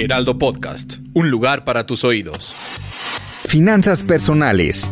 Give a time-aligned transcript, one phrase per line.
[0.00, 2.54] Heraldo Podcast, un lugar para tus oídos.
[3.48, 4.88] Finanzas personales.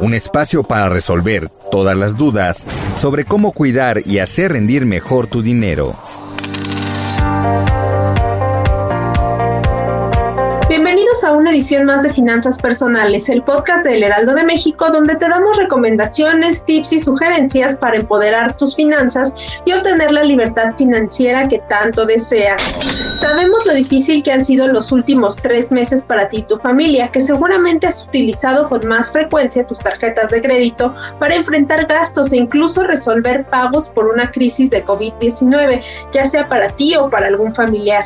[0.00, 2.66] Un espacio para resolver todas las dudas
[2.96, 5.94] sobre cómo cuidar y hacer rendir mejor tu dinero.
[11.24, 15.26] A una edición más de Finanzas Personales, el podcast del Heraldo de México, donde te
[15.26, 21.60] damos recomendaciones, tips y sugerencias para empoderar tus finanzas y obtener la libertad financiera que
[21.60, 22.60] tanto deseas.
[23.18, 27.10] Sabemos lo difícil que han sido los últimos tres meses para ti y tu familia,
[27.10, 32.36] que seguramente has utilizado con más frecuencia tus tarjetas de crédito para enfrentar gastos e
[32.36, 37.54] incluso resolver pagos por una crisis de COVID-19, ya sea para ti o para algún
[37.54, 38.04] familiar.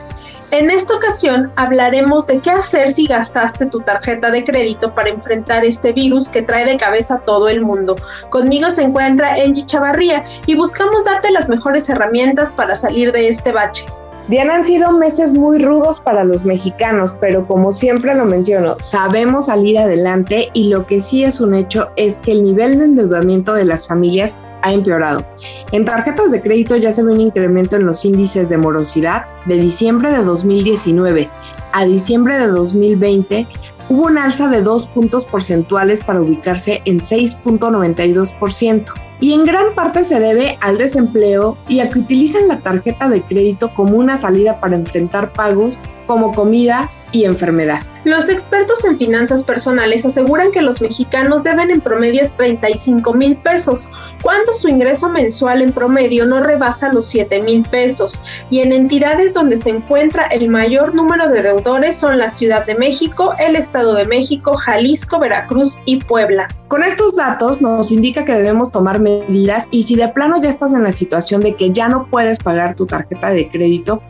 [0.51, 5.63] En esta ocasión hablaremos de qué hacer si gastaste tu tarjeta de crédito para enfrentar
[5.63, 7.97] este virus que trae de cabeza a todo el mundo.
[8.31, 13.53] Conmigo se encuentra Angie Chavarría y buscamos darte las mejores herramientas para salir de este
[13.53, 13.85] bache.
[14.29, 19.47] Diana, han sido meses muy rudos para los mexicanos, pero como siempre lo menciono, sabemos
[19.47, 23.53] salir adelante y lo que sí es un hecho es que el nivel de endeudamiento
[23.53, 25.25] de las familias ha empeorado.
[25.73, 29.57] En tarjetas de crédito ya se ve un incremento en los índices de morosidad de
[29.59, 31.29] diciembre de 2019
[31.73, 33.47] a diciembre de 2020
[33.89, 38.85] hubo un alza de dos puntos porcentuales para ubicarse en 6.92%.
[39.21, 43.23] Y en gran parte se debe al desempleo y a que utilizan la tarjeta de
[43.23, 47.83] crédito como una salida para enfrentar pagos como comida y enfermedad.
[48.05, 53.91] Los expertos en finanzas personales aseguran que los mexicanos deben en promedio 35 mil pesos,
[54.23, 59.35] cuando su ingreso mensual en promedio no rebasa los 7 mil pesos, y en entidades
[59.35, 63.95] donde se encuentra el mayor número de deudores son la Ciudad de México, el Estado
[63.95, 66.49] de México, Jalisco, Veracruz y Puebla.
[66.69, 70.73] Con estos datos nos indica que debemos tomar medidas y si de plano ya estás
[70.73, 74.03] en la situación de que ya no puedes pagar tu tarjeta de crédito,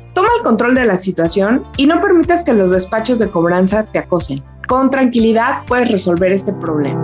[0.43, 4.43] control de la situación y no permitas que los despachos de cobranza te acosen.
[4.69, 7.03] Con tranquilidad puedes resolver este problema.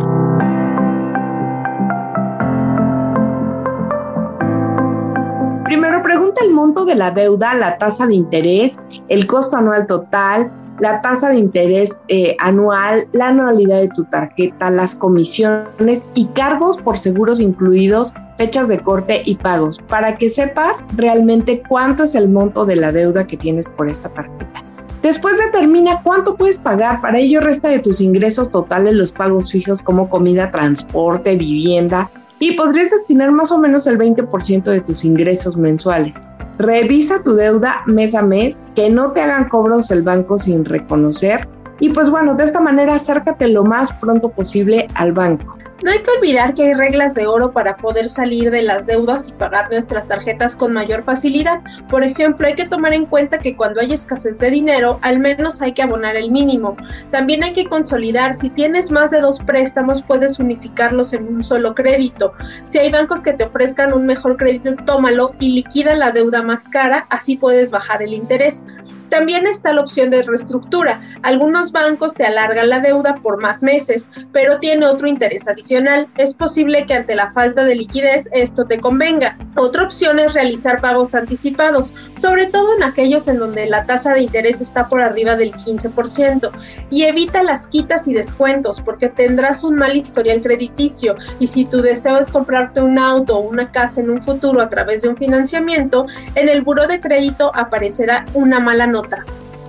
[5.65, 8.79] Primero pregunta el monto de la deuda, la tasa de interés,
[9.09, 14.71] el costo anual total, la tasa de interés eh, anual, la anualidad de tu tarjeta,
[14.71, 20.87] las comisiones y cargos por seguros incluidos, fechas de corte y pagos, para que sepas
[20.97, 24.65] realmente cuánto es el monto de la deuda que tienes por esta tarjeta.
[25.03, 29.83] Después determina cuánto puedes pagar, para ello resta de tus ingresos totales los pagos fijos
[29.83, 35.57] como comida, transporte, vivienda y podrías destinar más o menos el 20% de tus ingresos
[35.57, 36.27] mensuales.
[36.59, 41.49] Revisa tu deuda mes a mes, que no te hagan cobros el banco sin reconocer.
[41.81, 45.57] Y pues bueno, de esta manera acércate lo más pronto posible al banco.
[45.85, 49.29] No hay que olvidar que hay reglas de oro para poder salir de las deudas
[49.29, 51.61] y pagar nuestras tarjetas con mayor facilidad.
[51.91, 55.61] Por ejemplo, hay que tomar en cuenta que cuando hay escasez de dinero, al menos
[55.61, 56.75] hay que abonar el mínimo.
[57.11, 61.75] También hay que consolidar, si tienes más de dos préstamos, puedes unificarlos en un solo
[61.75, 62.33] crédito.
[62.63, 66.67] Si hay bancos que te ofrezcan un mejor crédito, tómalo y liquida la deuda más
[66.67, 68.65] cara, así puedes bajar el interés.
[69.09, 71.01] También está la opción de reestructura.
[71.23, 76.09] Algunos bancos te alargan la deuda por más meses, pero tiene otro interés adicional.
[76.17, 79.39] Es posible que ante la falta de liquidez esto te convenga.
[79.57, 84.23] Otra opción es realizar pagos anticipados, sobre todo en aquellos en donde la tasa de
[84.23, 86.51] interés está por arriba del 15%.
[86.91, 91.83] Y evita las quitas y descuentos porque tendrás un mal historial crediticio y si tu
[91.83, 95.17] deseo es comprarte un auto o una casa en un futuro a través de un
[95.17, 99.25] financiamiento, en el buro de crédito aparecerá una mala nota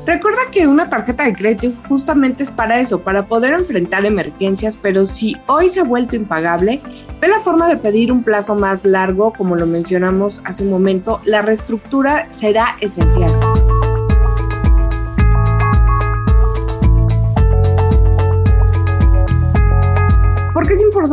[0.05, 5.05] Recuerda que una tarjeta de crédito justamente es para eso, para poder enfrentar emergencias, pero
[5.07, 6.79] si hoy se ha vuelto impagable,
[7.19, 11.19] ve la forma de pedir un plazo más largo, como lo mencionamos hace un momento,
[11.25, 13.31] la reestructura será esencial.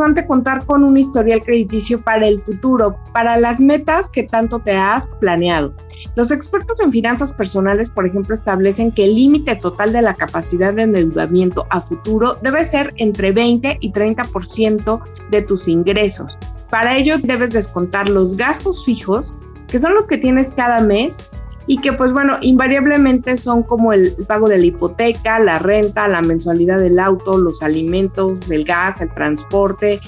[0.02, 4.72] Importante contar con un historial crediticio para el futuro, para las metas que tanto te
[4.72, 5.72] has planeado.
[6.16, 10.75] Los expertos en finanzas personales, por ejemplo, establecen que el límite total de la capacidad
[10.75, 15.00] de endeudamiento a futuro debe ser entre 20 y 30%
[15.31, 16.37] de tus ingresos.
[16.69, 19.32] Para ello debes descontar los gastos fijos
[19.69, 21.19] que son los que tienes cada mes
[21.67, 26.23] y que pues bueno, invariablemente son como el, pago de la hipoteca, la renta, la
[26.23, 30.00] mensualidad del auto, los alimentos, el gas, el transporte,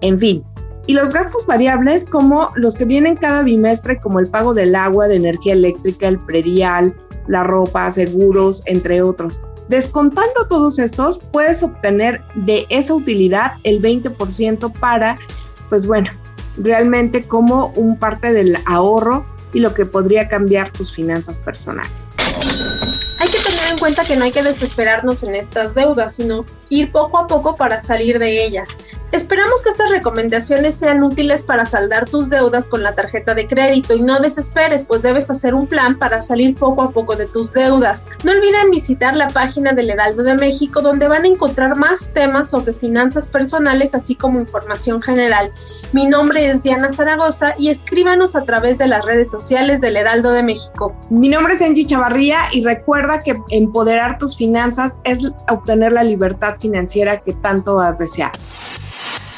[0.00, 0.44] en fin.
[0.86, 5.08] Y los gastos variables como los que vienen cada bimestre, como el pago del agua,
[5.08, 6.94] de energía eléctrica, el predial,
[7.26, 9.40] la ropa, seguros, entre otros.
[9.68, 15.16] Descontando todos estos, puedes obtener de esa utilidad el 20% para,
[15.70, 16.10] pues bueno,
[16.58, 19.24] realmente como un parte del ahorro
[19.54, 22.16] y lo que podría cambiar tus finanzas personales.
[23.20, 26.92] Hay que tener en cuenta que no hay que desesperarnos en estas deudas, sino ir
[26.92, 28.76] poco a poco para salir de ellas.
[29.14, 33.94] Esperamos que estas recomendaciones sean útiles para saldar tus deudas con la tarjeta de crédito
[33.94, 37.52] y no desesperes, pues debes hacer un plan para salir poco a poco de tus
[37.52, 38.08] deudas.
[38.24, 42.50] No olviden visitar la página del Heraldo de México donde van a encontrar más temas
[42.50, 45.52] sobre finanzas personales así como información general.
[45.92, 50.32] Mi nombre es Diana Zaragoza y escríbanos a través de las redes sociales del Heraldo
[50.32, 50.92] de México.
[51.08, 56.56] Mi nombre es Angie Chavarría y recuerda que empoderar tus finanzas es obtener la libertad
[56.58, 58.32] financiera que tanto has deseado.